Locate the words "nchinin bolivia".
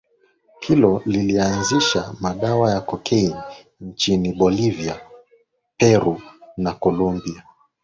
3.81-5.01